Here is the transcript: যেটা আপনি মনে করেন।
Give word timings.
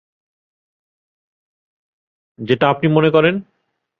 যেটা 2.39 2.65
আপনি 2.69 2.87
মনে 2.87 3.09
করেন। 3.09 3.35